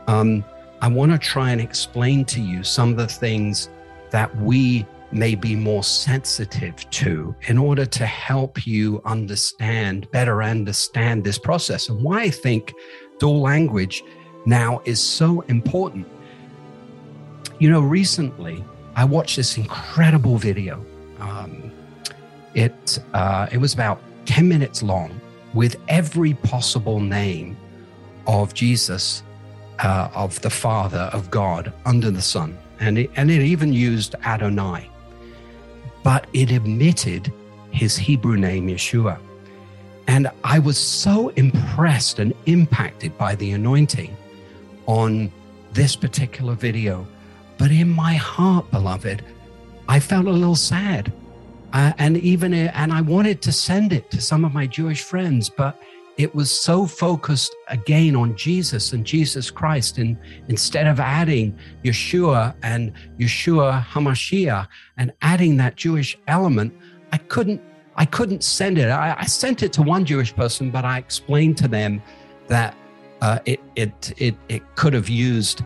um, 0.07 0.43
I 0.83 0.87
want 0.87 1.13
to 1.13 1.17
try 1.17 1.51
and 1.51 1.61
explain 1.61 2.25
to 2.25 2.41
you 2.41 2.61
some 2.61 2.89
of 2.89 2.97
the 2.97 3.07
things 3.07 3.69
that 4.11 4.35
we 4.35 4.85
may 5.13 5.33
be 5.33 5.55
more 5.55 5.81
sensitive 5.81 6.75
to 6.89 7.33
in 7.47 7.57
order 7.57 7.85
to 7.85 8.05
help 8.05 8.67
you 8.67 9.01
understand, 9.05 10.11
better 10.11 10.43
understand 10.43 11.23
this 11.23 11.37
process 11.37 11.87
and 11.87 12.03
why 12.03 12.23
I 12.23 12.29
think 12.29 12.73
dual 13.17 13.39
language 13.39 14.03
now 14.45 14.81
is 14.83 15.01
so 15.01 15.39
important. 15.47 16.05
You 17.59 17.69
know, 17.69 17.79
recently 17.79 18.61
I 18.97 19.05
watched 19.05 19.37
this 19.37 19.55
incredible 19.55 20.37
video 20.37 20.85
um, 21.21 21.71
it 22.55 22.99
uh, 23.13 23.47
it 23.53 23.57
was 23.57 23.73
about 23.73 24.01
ten 24.25 24.49
minutes 24.49 24.83
long 24.83 25.17
with 25.53 25.77
every 25.87 26.33
possible 26.33 26.99
name 26.99 27.55
of 28.27 28.53
Jesus, 28.53 29.23
uh, 29.79 30.09
of 30.13 30.41
the 30.41 30.49
Father 30.49 31.09
of 31.13 31.29
God 31.31 31.73
under 31.85 32.11
the 32.11 32.21
sun, 32.21 32.57
and 32.79 32.97
it, 32.97 33.11
and 33.15 33.31
it 33.31 33.41
even 33.41 33.73
used 33.73 34.15
Adonai, 34.23 34.89
but 36.03 36.27
it 36.33 36.51
omitted 36.51 37.31
his 37.71 37.97
Hebrew 37.97 38.37
name 38.37 38.67
Yeshua. 38.67 39.19
And 40.07 40.29
I 40.43 40.59
was 40.59 40.77
so 40.77 41.29
impressed 41.29 42.19
and 42.19 42.33
impacted 42.45 43.17
by 43.17 43.35
the 43.35 43.51
anointing 43.51 44.15
on 44.85 45.31
this 45.71 45.95
particular 45.95 46.53
video. 46.53 47.07
But 47.57 47.71
in 47.71 47.89
my 47.89 48.15
heart, 48.15 48.69
beloved, 48.69 49.23
I 49.87 49.99
felt 49.99 50.25
a 50.25 50.31
little 50.31 50.55
sad. 50.55 51.11
Uh, 51.71 51.93
and 51.97 52.17
even, 52.17 52.53
uh, 52.53 52.71
and 52.75 52.93
I 52.93 53.01
wanted 53.01 53.41
to 53.43 53.51
send 53.51 53.93
it 53.93 54.11
to 54.11 54.21
some 54.21 54.45
of 54.45 54.53
my 54.53 54.67
Jewish 54.67 55.01
friends, 55.01 55.49
but 55.49 55.81
it 56.17 56.33
was 56.35 56.51
so 56.51 56.85
focused 56.85 57.55
again 57.69 58.15
on 58.15 58.35
Jesus 58.35 58.93
and 58.93 59.05
Jesus 59.05 59.49
Christ. 59.49 59.97
And 59.97 60.17
instead 60.47 60.87
of 60.87 60.99
adding 60.99 61.57
Yeshua 61.83 62.55
and 62.61 62.93
Yeshua 63.19 63.83
HaMashiach 63.85 64.67
and 64.97 65.13
adding 65.21 65.57
that 65.57 65.75
Jewish 65.75 66.17
element, 66.27 66.73
I 67.11 67.17
couldn't, 67.17 67.61
I 67.95 68.05
couldn't 68.05 68.43
send 68.43 68.77
it. 68.77 68.89
I, 68.89 69.15
I 69.17 69.25
sent 69.25 69.63
it 69.63 69.73
to 69.73 69.81
one 69.81 70.05
Jewish 70.05 70.35
person, 70.35 70.71
but 70.71 70.85
I 70.85 70.97
explained 70.97 71.57
to 71.57 71.67
them 71.67 72.01
that 72.47 72.75
uh, 73.21 73.39
it, 73.45 73.59
it, 73.75 74.13
it, 74.17 74.35
it 74.49 74.75
could 74.75 74.93
have 74.93 75.09
used 75.09 75.63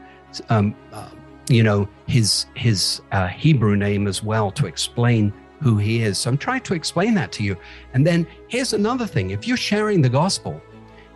um, 0.49 0.75
uh, 0.91 1.09
you 1.49 1.63
know, 1.63 1.87
his 2.07 2.45
his 2.55 3.01
uh, 3.11 3.27
Hebrew 3.27 3.75
name 3.75 4.07
as 4.07 4.23
well 4.23 4.51
to 4.51 4.65
explain 4.65 5.33
who 5.61 5.77
he 5.77 6.01
is. 6.01 6.17
So 6.17 6.29
I'm 6.29 6.37
trying 6.37 6.61
to 6.61 6.73
explain 6.73 7.13
that 7.15 7.31
to 7.33 7.43
you. 7.43 7.57
And 7.93 8.05
then 8.05 8.27
here's 8.47 8.73
another 8.73 9.05
thing: 9.05 9.31
if 9.31 9.47
you're 9.47 9.57
sharing 9.57 10.01
the 10.01 10.09
gospel, 10.09 10.61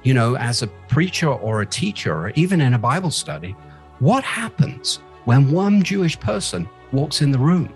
you 0.03 0.13
know, 0.13 0.35
as 0.37 0.61
a 0.61 0.67
preacher 0.87 1.29
or 1.29 1.61
a 1.61 1.65
teacher, 1.65 2.13
or 2.13 2.29
even 2.31 2.61
in 2.61 2.73
a 2.73 2.79
Bible 2.79 3.11
study, 3.11 3.55
what 3.99 4.23
happens 4.23 4.99
when 5.25 5.51
one 5.51 5.83
Jewish 5.83 6.19
person 6.19 6.67
walks 6.91 7.21
in 7.21 7.31
the 7.31 7.39
room? 7.39 7.73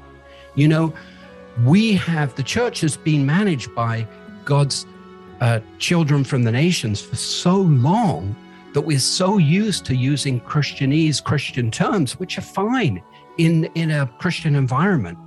You 0.55 0.67
know, 0.67 0.93
we 1.63 1.93
have 1.93 2.35
the 2.35 2.43
church 2.43 2.81
has 2.81 2.97
been 2.97 3.25
managed 3.25 3.73
by 3.75 4.07
God's 4.43 4.85
uh, 5.41 5.59
children 5.79 6.23
from 6.23 6.43
the 6.43 6.51
nations 6.51 7.01
for 7.01 7.15
so 7.15 7.55
long 7.57 8.35
that 8.73 8.81
we're 8.81 8.99
so 8.99 9.37
used 9.37 9.85
to 9.85 9.95
using 9.95 10.41
Christianese, 10.41 11.23
Christian 11.23 11.71
terms, 11.71 12.19
which 12.19 12.37
are 12.37 12.41
fine 12.41 13.01
in, 13.37 13.65
in 13.75 13.91
a 13.91 14.07
Christian 14.19 14.55
environment. 14.55 15.17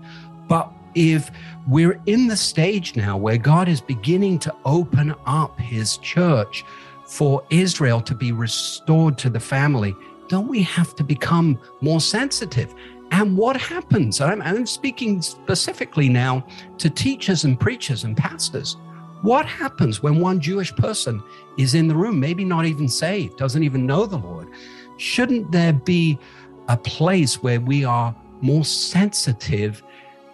But 0.48 0.70
if 0.98 1.30
we're 1.68 2.00
in 2.06 2.26
the 2.26 2.36
stage 2.36 2.96
now 2.96 3.16
where 3.16 3.38
God 3.38 3.68
is 3.68 3.80
beginning 3.80 4.40
to 4.40 4.54
open 4.64 5.14
up 5.26 5.56
his 5.60 5.96
church 5.98 6.64
for 7.06 7.44
Israel 7.50 8.00
to 8.00 8.16
be 8.16 8.32
restored 8.32 9.16
to 9.18 9.30
the 9.30 9.38
family, 9.38 9.94
don't 10.26 10.48
we 10.48 10.60
have 10.62 10.96
to 10.96 11.04
become 11.04 11.56
more 11.80 12.00
sensitive? 12.00 12.74
And 13.12 13.36
what 13.36 13.56
happens? 13.56 14.20
I'm, 14.20 14.42
I'm 14.42 14.66
speaking 14.66 15.22
specifically 15.22 16.08
now 16.08 16.44
to 16.78 16.90
teachers 16.90 17.44
and 17.44 17.58
preachers 17.58 18.02
and 18.02 18.16
pastors. 18.16 18.76
What 19.22 19.46
happens 19.46 20.02
when 20.02 20.18
one 20.18 20.40
Jewish 20.40 20.74
person 20.74 21.22
is 21.56 21.74
in 21.76 21.86
the 21.86 21.94
room, 21.94 22.18
maybe 22.18 22.44
not 22.44 22.66
even 22.66 22.88
saved, 22.88 23.38
doesn't 23.38 23.62
even 23.62 23.86
know 23.86 24.04
the 24.04 24.18
Lord? 24.18 24.48
Shouldn't 24.96 25.52
there 25.52 25.72
be 25.72 26.18
a 26.66 26.76
place 26.76 27.40
where 27.40 27.60
we 27.60 27.84
are 27.84 28.14
more 28.40 28.64
sensitive 28.64 29.82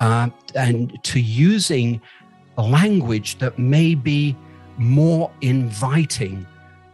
uh, 0.05 0.29
and 0.55 1.03
to 1.03 1.19
using 1.19 1.99
language 2.59 3.39
that 3.39 3.59
may 3.59 3.95
be 3.95 4.37
more 4.77 5.31
inviting 5.41 6.47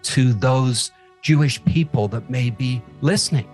to 0.02 0.32
those 0.32 0.92
Jewish 1.20 1.62
people 1.64 2.06
that 2.06 2.30
may 2.30 2.50
be 2.50 2.80
listening. 3.00 3.48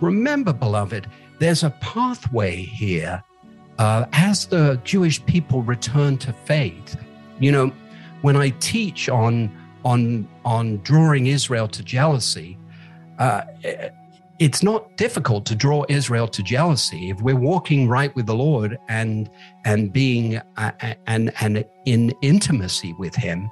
Remember, 0.00 0.54
beloved, 0.54 1.06
there's 1.40 1.62
a 1.62 1.70
pathway 1.80 2.56
here 2.56 3.22
uh, 3.78 4.06
as 4.14 4.46
the 4.46 4.80
Jewish 4.82 5.24
people 5.26 5.62
return 5.62 6.16
to 6.18 6.32
faith. 6.32 6.96
You 7.38 7.52
know, 7.52 7.72
when 8.22 8.36
I 8.36 8.48
teach 8.60 9.10
on 9.10 9.54
on 9.84 10.26
on 10.46 10.78
drawing 10.84 11.26
Israel 11.26 11.68
to 11.68 11.82
jealousy, 11.82 12.56
uh, 13.18 13.42
it's 14.38 14.62
not 14.62 14.96
difficult 14.96 15.46
to 15.46 15.54
draw 15.54 15.84
Israel 15.88 16.28
to 16.28 16.42
jealousy 16.42 17.10
if 17.10 17.20
we're 17.20 17.36
walking 17.36 17.88
right 17.88 18.14
with 18.16 18.26
the 18.26 18.34
Lord 18.34 18.78
and 18.88 19.30
and 19.64 19.92
being 19.92 20.38
uh, 20.56 20.72
and 21.06 21.32
and 21.40 21.64
in 21.86 22.12
intimacy 22.22 22.94
with 22.98 23.14
Him, 23.14 23.48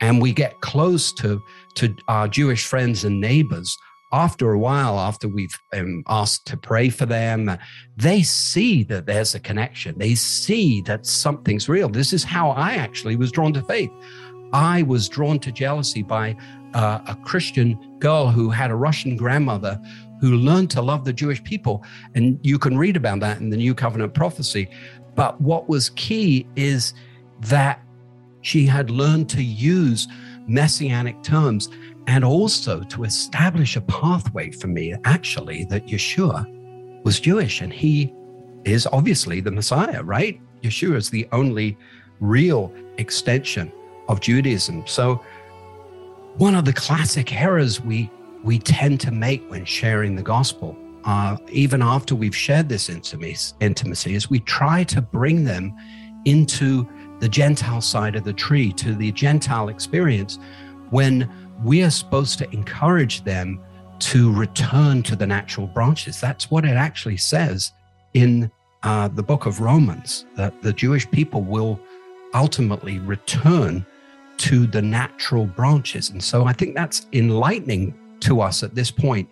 and 0.00 0.20
we 0.20 0.32
get 0.32 0.60
close 0.60 1.12
to 1.14 1.40
to 1.76 1.94
our 2.08 2.28
Jewish 2.28 2.66
friends 2.66 3.04
and 3.04 3.20
neighbors. 3.20 3.76
After 4.12 4.50
a 4.50 4.58
while, 4.58 4.98
after 4.98 5.28
we've 5.28 5.56
um, 5.72 6.02
asked 6.08 6.44
to 6.46 6.56
pray 6.56 6.88
for 6.88 7.06
them, 7.06 7.56
they 7.96 8.22
see 8.22 8.82
that 8.84 9.06
there's 9.06 9.36
a 9.36 9.40
connection. 9.40 9.96
They 9.98 10.16
see 10.16 10.80
that 10.82 11.06
something's 11.06 11.68
real. 11.68 11.88
This 11.88 12.12
is 12.12 12.24
how 12.24 12.50
I 12.50 12.74
actually 12.74 13.14
was 13.14 13.30
drawn 13.30 13.52
to 13.52 13.62
faith. 13.62 13.92
I 14.52 14.82
was 14.82 15.08
drawn 15.08 15.38
to 15.38 15.52
jealousy 15.52 16.02
by 16.02 16.36
uh, 16.74 17.00
a 17.06 17.14
Christian 17.22 17.78
girl 18.00 18.28
who 18.28 18.50
had 18.50 18.72
a 18.72 18.74
Russian 18.74 19.16
grandmother 19.16 19.80
who 20.20 20.36
learned 20.36 20.70
to 20.70 20.82
love 20.82 21.04
the 21.04 21.12
Jewish 21.12 21.42
people. 21.42 21.84
And 22.14 22.38
you 22.42 22.58
can 22.58 22.76
read 22.76 22.96
about 22.96 23.20
that 23.20 23.38
in 23.38 23.50
the 23.50 23.56
New 23.56 23.74
Covenant 23.74 24.14
prophecy. 24.14 24.68
But 25.14 25.40
what 25.40 25.68
was 25.68 25.90
key 25.90 26.46
is 26.56 26.94
that 27.40 27.82
she 28.42 28.66
had 28.66 28.90
learned 28.90 29.28
to 29.30 29.42
use 29.42 30.08
messianic 30.46 31.22
terms 31.22 31.68
and 32.06 32.24
also 32.24 32.82
to 32.84 33.04
establish 33.04 33.76
a 33.76 33.80
pathway 33.82 34.50
for 34.50 34.66
me, 34.66 34.94
actually, 35.04 35.64
that 35.64 35.86
Yeshua 35.86 36.46
was 37.04 37.20
Jewish 37.20 37.60
and 37.60 37.72
he 37.72 38.12
is 38.64 38.86
obviously 38.92 39.40
the 39.40 39.50
Messiah, 39.50 40.02
right? 40.02 40.40
Yeshua 40.62 40.96
is 40.96 41.10
the 41.10 41.28
only 41.32 41.76
real 42.20 42.72
extension 42.98 43.72
of 44.08 44.20
Judaism. 44.20 44.84
So, 44.86 45.22
one 46.36 46.54
of 46.54 46.64
the 46.64 46.72
classic 46.72 47.34
errors 47.34 47.80
we 47.80 48.10
we 48.42 48.58
tend 48.58 49.00
to 49.00 49.10
make 49.10 49.48
when 49.50 49.64
sharing 49.64 50.16
the 50.16 50.22
gospel, 50.22 50.76
uh, 51.04 51.36
even 51.50 51.82
after 51.82 52.14
we've 52.14 52.36
shared 52.36 52.68
this 52.68 52.88
intimacy, 52.88 54.14
is 54.14 54.30
we 54.30 54.40
try 54.40 54.84
to 54.84 55.00
bring 55.00 55.44
them 55.44 55.74
into 56.24 56.86
the 57.20 57.28
Gentile 57.28 57.80
side 57.80 58.16
of 58.16 58.24
the 58.24 58.32
tree, 58.32 58.72
to 58.72 58.94
the 58.94 59.12
Gentile 59.12 59.68
experience, 59.68 60.38
when 60.90 61.28
we 61.64 61.82
are 61.82 61.90
supposed 61.90 62.38
to 62.38 62.50
encourage 62.50 63.22
them 63.24 63.60
to 63.98 64.32
return 64.32 65.02
to 65.02 65.14
the 65.14 65.26
natural 65.26 65.66
branches. 65.66 66.20
That's 66.20 66.50
what 66.50 66.64
it 66.64 66.76
actually 66.76 67.18
says 67.18 67.72
in 68.14 68.50
uh, 68.82 69.08
the 69.08 69.22
book 69.22 69.44
of 69.44 69.60
Romans, 69.60 70.24
that 70.36 70.62
the 70.62 70.72
Jewish 70.72 71.10
people 71.10 71.42
will 71.42 71.78
ultimately 72.32 72.98
return 72.98 73.84
to 74.38 74.66
the 74.66 74.80
natural 74.80 75.44
branches. 75.44 76.08
And 76.08 76.22
so 76.22 76.46
I 76.46 76.54
think 76.54 76.74
that's 76.74 77.06
enlightening 77.12 77.94
to 78.20 78.40
us 78.40 78.62
at 78.62 78.74
this 78.74 78.90
point. 78.90 79.28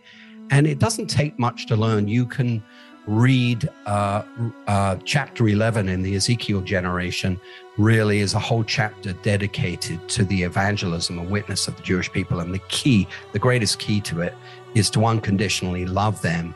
And 0.50 0.66
it 0.66 0.78
doesn't 0.78 1.08
take 1.08 1.38
much 1.38 1.66
to 1.66 1.76
learn. 1.76 2.08
You 2.08 2.24
can 2.24 2.62
read 3.08 3.68
uh, 3.86 4.22
uh, 4.66 4.96
chapter 5.04 5.48
11 5.48 5.88
in 5.88 6.02
the 6.02 6.14
Ezekiel 6.14 6.60
generation, 6.60 7.40
really 7.78 8.20
is 8.20 8.34
a 8.34 8.38
whole 8.38 8.62
chapter 8.62 9.14
dedicated 9.14 10.06
to 10.10 10.24
the 10.24 10.42
evangelism 10.42 11.18
and 11.18 11.30
witness 11.30 11.68
of 11.68 11.76
the 11.76 11.82
Jewish 11.82 12.12
people. 12.12 12.40
And 12.40 12.52
the 12.52 12.58
key, 12.68 13.08
the 13.32 13.38
greatest 13.38 13.78
key 13.78 14.00
to 14.02 14.20
it, 14.20 14.34
is 14.74 14.90
to 14.90 15.06
unconditionally 15.06 15.86
love 15.86 16.20
them 16.20 16.54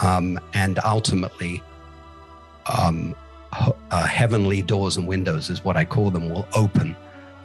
um, 0.00 0.40
and 0.54 0.80
ultimately 0.84 1.62
um, 2.66 3.14
uh, 3.52 4.06
heavenly 4.06 4.62
doors 4.62 4.96
and 4.96 5.06
windows, 5.06 5.50
is 5.50 5.64
what 5.64 5.76
I 5.76 5.84
call 5.84 6.10
them, 6.10 6.28
will 6.28 6.48
open 6.54 6.96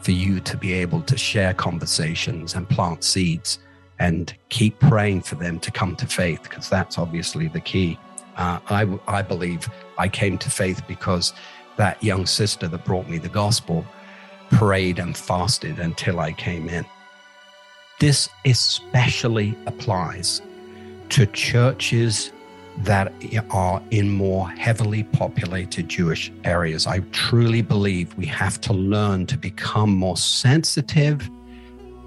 for 0.01 0.11
you 0.11 0.39
to 0.39 0.57
be 0.57 0.73
able 0.73 1.03
to 1.03 1.15
share 1.15 1.53
conversations 1.53 2.55
and 2.55 2.67
plant 2.67 3.03
seeds 3.03 3.59
and 4.01 4.33
keep 4.49 4.79
praying 4.79 5.21
for 5.21 5.35
them 5.35 5.59
to 5.59 5.69
come 5.69 5.95
to 5.95 6.07
faith 6.07 6.41
because 6.41 6.67
that's 6.67 6.97
obviously 6.97 7.47
the 7.47 7.59
key. 7.59 7.99
Uh, 8.35 8.59
I, 8.67 8.99
I 9.07 9.21
believe 9.21 9.69
I 9.99 10.07
came 10.07 10.39
to 10.39 10.49
faith 10.49 10.81
because 10.87 11.33
that 11.77 12.03
young 12.03 12.25
sister 12.25 12.67
that 12.67 12.83
brought 12.83 13.07
me 13.07 13.19
the 13.19 13.29
gospel 13.29 13.85
prayed 14.49 14.97
and 14.97 15.15
fasted 15.15 15.77
until 15.77 16.19
I 16.19 16.31
came 16.31 16.67
in. 16.67 16.83
This 17.99 18.27
especially 18.43 19.55
applies 19.67 20.41
to 21.09 21.27
churches 21.27 22.31
that 22.79 23.13
are 23.51 23.83
in 23.91 24.09
more 24.09 24.49
heavily 24.49 25.03
populated 25.03 25.89
Jewish 25.89 26.31
areas. 26.43 26.87
I 26.87 27.01
truly 27.11 27.61
believe 27.61 28.17
we 28.17 28.25
have 28.25 28.59
to 28.61 28.73
learn 28.73 29.27
to 29.27 29.37
become 29.37 29.91
more 29.91 30.17
sensitive 30.17 31.29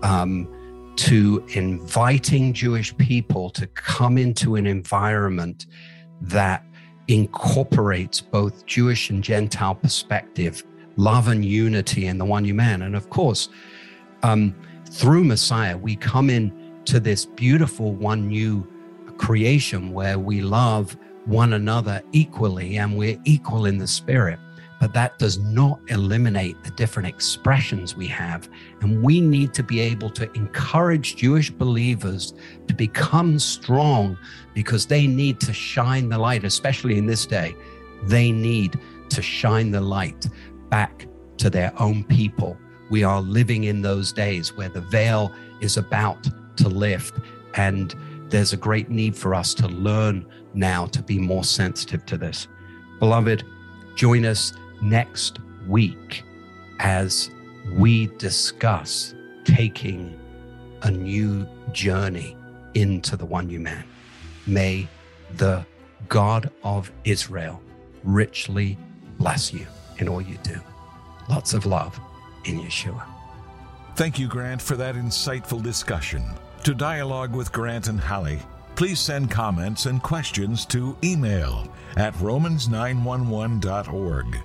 um, 0.02 0.48
to 0.96 1.44
inviting 1.54 2.52
Jewish 2.52 2.96
people 2.96 3.50
to 3.50 3.66
come 3.68 4.18
into 4.18 4.56
an 4.56 4.66
environment 4.66 5.66
that 6.20 6.64
incorporates 7.08 8.20
both 8.20 8.64
Jewish 8.66 9.10
and 9.10 9.22
Gentile 9.22 9.74
perspective, 9.74 10.64
love 10.96 11.28
and 11.28 11.44
unity 11.44 12.06
in 12.06 12.18
the 12.18 12.24
one 12.24 12.44
new 12.44 12.54
man. 12.54 12.82
And 12.82 12.96
of 12.96 13.10
course, 13.10 13.48
um, 14.22 14.54
through 14.88 15.24
Messiah, 15.24 15.76
we 15.76 15.96
come 15.96 16.30
in 16.30 16.82
to 16.86 17.00
this 17.00 17.26
beautiful 17.26 17.92
one 17.92 18.28
new 18.28 18.66
creation 19.18 19.92
where 19.92 20.18
we 20.18 20.40
love 20.40 20.96
one 21.24 21.54
another 21.54 22.02
equally 22.12 22.76
and 22.76 22.96
we're 22.96 23.18
equal 23.24 23.66
in 23.66 23.78
the 23.78 23.86
spirit. 23.86 24.38
But 24.80 24.92
that 24.94 25.18
does 25.18 25.38
not 25.38 25.80
eliminate 25.88 26.62
the 26.64 26.70
different 26.72 27.08
expressions 27.08 27.94
we 27.94 28.06
have. 28.08 28.48
And 28.80 29.02
we 29.02 29.20
need 29.20 29.54
to 29.54 29.62
be 29.62 29.80
able 29.80 30.10
to 30.10 30.30
encourage 30.32 31.16
Jewish 31.16 31.50
believers 31.50 32.34
to 32.68 32.74
become 32.74 33.38
strong 33.38 34.18
because 34.52 34.86
they 34.86 35.06
need 35.06 35.40
to 35.40 35.52
shine 35.52 36.08
the 36.08 36.18
light, 36.18 36.44
especially 36.44 36.98
in 36.98 37.06
this 37.06 37.24
day. 37.24 37.54
They 38.04 38.30
need 38.32 38.78
to 39.10 39.22
shine 39.22 39.70
the 39.70 39.80
light 39.80 40.26
back 40.68 41.06
to 41.38 41.48
their 41.50 41.72
own 41.80 42.04
people. 42.04 42.56
We 42.90 43.04
are 43.04 43.20
living 43.20 43.64
in 43.64 43.82
those 43.82 44.12
days 44.12 44.54
where 44.56 44.68
the 44.68 44.80
veil 44.82 45.32
is 45.60 45.76
about 45.76 46.28
to 46.56 46.68
lift 46.68 47.18
and 47.54 47.94
there's 48.28 48.52
a 48.52 48.56
great 48.56 48.90
need 48.90 49.16
for 49.16 49.34
us 49.34 49.54
to 49.54 49.68
learn 49.68 50.26
now 50.54 50.86
to 50.86 51.02
be 51.02 51.18
more 51.18 51.44
sensitive 51.44 52.04
to 52.06 52.16
this. 52.16 52.48
Beloved, 52.98 53.44
join 53.94 54.24
us 54.24 54.52
next 54.84 55.38
week 55.66 56.22
as 56.80 57.30
we 57.72 58.08
discuss 58.18 59.14
taking 59.44 60.18
a 60.82 60.90
new 60.90 61.46
journey 61.72 62.36
into 62.74 63.16
the 63.16 63.24
one 63.24 63.46
new 63.46 63.60
man. 63.60 63.84
May 64.46 64.86
the 65.36 65.64
God 66.08 66.50
of 66.62 66.92
Israel 67.04 67.62
richly 68.02 68.76
bless 69.18 69.50
you 69.52 69.66
in 69.98 70.08
all 70.08 70.20
you 70.20 70.36
do. 70.42 70.60
Lots 71.28 71.54
of 71.54 71.64
love 71.64 71.98
in 72.44 72.60
Yeshua. 72.60 73.02
Thank 73.96 74.18
you, 74.18 74.26
Grant, 74.28 74.60
for 74.60 74.76
that 74.76 74.96
insightful 74.96 75.62
discussion. 75.62 76.22
To 76.64 76.74
dialogue 76.74 77.34
with 77.34 77.50
Grant 77.52 77.88
and 77.88 78.00
Holly, 78.00 78.40
please 78.76 79.00
send 79.00 79.30
comments 79.30 79.86
and 79.86 80.02
questions 80.02 80.66
to 80.66 80.98
email 81.02 81.66
at 81.96 82.12
romans911.org. 82.14 84.36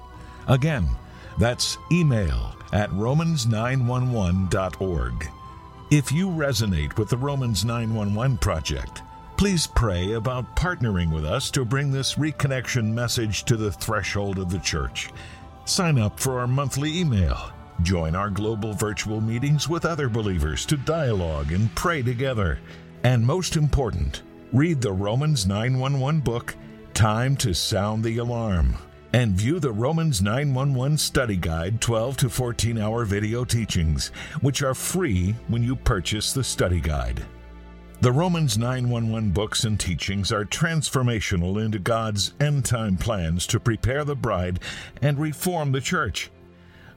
Again, 0.50 0.90
that's 1.38 1.78
email 1.92 2.56
at 2.74 2.90
romans911.org. 2.92 5.30
If 5.92 6.12
you 6.12 6.28
resonate 6.28 6.98
with 6.98 7.10
the 7.10 7.18
Romans 7.18 7.64
911 7.64 8.40
project, 8.40 9.02
please 9.38 9.66
pray 9.66 10.12
about 10.14 10.56
partnering 10.56 11.14
with 11.14 11.26
us 11.26 11.50
to 11.52 11.64
bring 11.64 11.92
this 11.92 12.16
reconnection 12.16 12.92
message 12.92 13.46
to 13.46 13.56
the 13.56 13.72
threshold 13.72 14.38
of 14.38 14.52
the 14.52 14.60
church. 14.60 15.10
Sign 15.66 15.98
up 15.98 16.20
for 16.20 16.40
our 16.40 16.48
monthly 16.48 17.00
email 17.00 17.54
Join 17.82 18.14
our 18.14 18.30
global 18.30 18.74
virtual 18.74 19.22
meetings 19.22 19.70
with 19.70 19.86
other 19.86 20.10
believers 20.10 20.66
to 20.66 20.76
dialogue 20.76 21.54
and 21.54 21.74
pray 21.76 22.02
together. 22.02 22.60
And 23.04 23.26
most 23.26 23.56
important, 23.56 24.24
read 24.52 24.82
the 24.82 24.92
Romans 24.92 25.48
911 25.48 26.20
book, 26.20 26.56
Time 26.94 27.38
to 27.38 27.54
Sound 27.54 28.04
the 28.04 28.18
Alarm, 28.18 28.76
and 29.14 29.34
view 29.34 29.60
the 29.60 29.72
Romans 29.72 30.22
911 30.22 30.98
Study 30.98 31.36
Guide 31.36 31.82
12 31.82 32.18
to 32.18 32.30
14 32.30 32.78
hour 32.78 33.06
video 33.06 33.44
teachings, 33.44 34.10
which 34.42 34.62
are 34.62 34.76
free 34.76 35.36
when 35.48 35.64
you 35.64 35.76
purchase 35.76 36.34
the 36.34 36.44
study 36.44 36.80
guide. 36.80 37.26
The 38.02 38.12
Romans 38.12 38.58
911 38.58 39.32
books 39.32 39.66
and 39.66 39.80
teachings 39.80 40.32
are 40.32 40.46
transformational 40.46 41.64
into 41.64 41.80
God's 41.80 42.34
end 42.40 42.66
time 42.66 42.96
plans 42.96 43.46
to 43.48 43.60
prepare 43.60 44.06
the 44.06 44.16
bride 44.16 44.60
and 45.02 45.20
reform 45.20 45.72
the 45.72 45.82
church. 45.82 46.32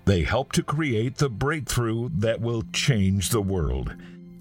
They 0.05 0.23
help 0.23 0.53
to 0.53 0.63
create 0.63 1.17
the 1.17 1.31
breakthrough 1.31 2.11
that 2.19 2.41
will 2.41 2.63
change 2.73 3.31
the 3.31 3.43
world. 3.43 3.95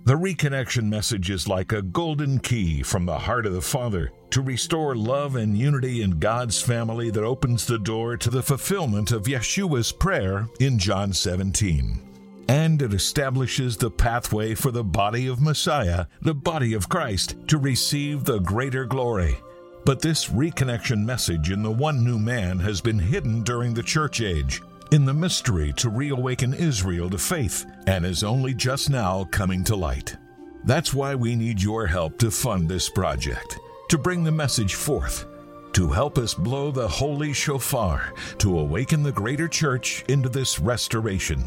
The 0.03 0.15
reconnection 0.15 0.85
message 0.85 1.29
is 1.29 1.47
like 1.47 1.71
a 1.71 1.83
golden 1.83 2.39
key 2.39 2.81
from 2.81 3.05
the 3.05 3.19
heart 3.19 3.45
of 3.45 3.53
the 3.53 3.61
Father 3.61 4.11
to 4.31 4.41
restore 4.41 4.95
love 4.95 5.35
and 5.35 5.55
unity 5.55 6.01
in 6.01 6.17
God's 6.17 6.59
family 6.59 7.11
that 7.11 7.23
opens 7.23 7.67
the 7.67 7.77
door 7.77 8.17
to 8.17 8.31
the 8.31 8.41
fulfillment 8.41 9.11
of 9.11 9.25
Yeshua's 9.25 9.91
prayer 9.91 10.47
in 10.59 10.79
John 10.79 11.13
17. 11.13 12.01
And 12.47 12.81
it 12.81 12.95
establishes 12.95 13.77
the 13.77 13.91
pathway 13.91 14.55
for 14.55 14.71
the 14.71 14.83
body 14.83 15.27
of 15.27 15.39
Messiah, 15.39 16.07
the 16.23 16.33
body 16.33 16.73
of 16.73 16.89
Christ, 16.89 17.35
to 17.49 17.59
receive 17.59 18.23
the 18.23 18.39
greater 18.39 18.85
glory. 18.85 19.37
But 19.85 20.01
this 20.01 20.29
reconnection 20.29 21.05
message 21.05 21.51
in 21.51 21.61
the 21.61 21.69
one 21.69 22.03
new 22.03 22.17
man 22.17 22.57
has 22.57 22.81
been 22.81 22.97
hidden 22.97 23.43
during 23.43 23.75
the 23.75 23.83
church 23.83 24.19
age 24.19 24.63
in 24.91 25.05
the 25.05 25.13
mystery 25.13 25.71
to 25.71 25.89
reawaken 25.89 26.53
Israel 26.53 27.09
to 27.09 27.17
faith 27.17 27.65
and 27.87 28.05
is 28.05 28.23
only 28.23 28.53
just 28.53 28.89
now 28.89 29.23
coming 29.31 29.63
to 29.63 29.75
light. 29.75 30.17
That's 30.65 30.93
why 30.93 31.15
we 31.15 31.35
need 31.35 31.61
your 31.61 31.87
help 31.87 32.17
to 32.19 32.29
fund 32.29 32.67
this 32.67 32.89
project, 32.89 33.57
to 33.89 33.97
bring 33.97 34.23
the 34.23 34.33
message 34.33 34.75
forth, 34.75 35.25
to 35.73 35.87
help 35.87 36.17
us 36.17 36.33
blow 36.33 36.71
the 36.71 36.87
holy 36.87 37.31
shofar, 37.31 38.13
to 38.39 38.59
awaken 38.59 39.01
the 39.01 39.13
greater 39.13 39.47
church 39.47 40.03
into 40.09 40.27
this 40.27 40.59
restoration. 40.59 41.41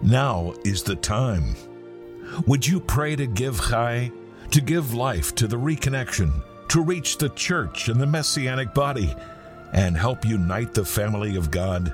Now 0.00 0.54
is 0.64 0.84
the 0.84 0.96
time. 0.96 1.56
Would 2.46 2.64
you 2.64 2.78
pray 2.78 3.16
to 3.16 3.26
give 3.26 3.60
Chai, 3.60 4.12
to 4.52 4.60
give 4.60 4.94
life 4.94 5.34
to 5.34 5.48
the 5.48 5.56
reconnection, 5.56 6.42
to 6.68 6.80
reach 6.80 7.18
the 7.18 7.30
church 7.30 7.88
and 7.88 8.00
the 8.00 8.06
messianic 8.06 8.72
body, 8.72 9.14
and 9.72 9.96
help 9.96 10.24
unite 10.24 10.74
the 10.74 10.84
family 10.84 11.34
of 11.34 11.50
God? 11.50 11.92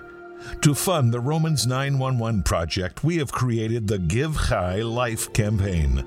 To 0.63 0.75
fund 0.75 1.13
the 1.13 1.21
Romans 1.21 1.67
911 1.67 2.43
project, 2.43 3.03
we 3.05 3.17
have 3.19 3.33
created 3.33 3.87
the 3.87 3.99
Give 3.99 4.37
Chai 4.49 4.83
Life 4.83 5.33
campaign. 5.33 6.05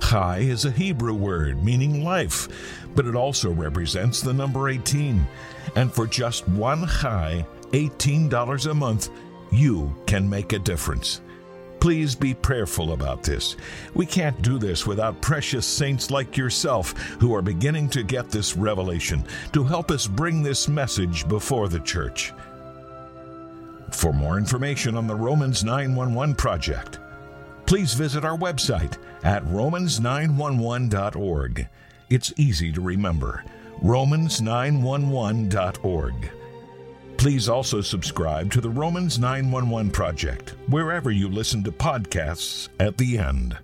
Chai 0.00 0.38
is 0.38 0.64
a 0.64 0.70
Hebrew 0.70 1.14
word 1.14 1.62
meaning 1.62 2.04
life, 2.04 2.48
but 2.94 3.06
it 3.06 3.14
also 3.14 3.50
represents 3.50 4.20
the 4.20 4.34
number 4.34 4.68
18. 4.68 5.26
And 5.76 5.92
for 5.92 6.06
just 6.06 6.48
one 6.48 6.86
Chai, 6.86 7.46
$18 7.72 8.70
a 8.70 8.74
month, 8.74 9.10
you 9.50 9.94
can 10.06 10.28
make 10.28 10.52
a 10.52 10.58
difference. 10.58 11.20
Please 11.80 12.14
be 12.14 12.32
prayerful 12.32 12.92
about 12.92 13.22
this. 13.22 13.56
We 13.94 14.06
can't 14.06 14.40
do 14.40 14.58
this 14.58 14.86
without 14.86 15.20
precious 15.20 15.66
saints 15.66 16.10
like 16.10 16.36
yourself 16.36 16.92
who 17.20 17.34
are 17.34 17.42
beginning 17.42 17.90
to 17.90 18.02
get 18.02 18.30
this 18.30 18.56
revelation 18.56 19.24
to 19.52 19.62
help 19.64 19.90
us 19.90 20.06
bring 20.06 20.42
this 20.42 20.66
message 20.66 21.28
before 21.28 21.68
the 21.68 21.80
church. 21.80 22.32
For 23.94 24.12
more 24.12 24.36
information 24.36 24.94
on 24.96 25.06
the 25.06 25.14
Romans 25.14 25.64
911 25.64 26.34
project, 26.34 26.98
please 27.64 27.94
visit 27.94 28.22
our 28.24 28.36
website 28.36 28.98
at 29.22 29.44
romans911.org. 29.44 31.68
It's 32.10 32.34
easy 32.36 32.70
to 32.72 32.82
remember 32.82 33.42
romans911.org. 33.82 36.30
Please 37.16 37.48
also 37.48 37.80
subscribe 37.80 38.52
to 38.52 38.60
the 38.60 38.68
Romans 38.68 39.18
911 39.18 39.90
project 39.92 40.50
wherever 40.68 41.10
you 41.10 41.26
listen 41.28 41.64
to 41.64 41.72
podcasts 41.72 42.68
at 42.78 42.98
the 42.98 43.16
end. 43.16 43.56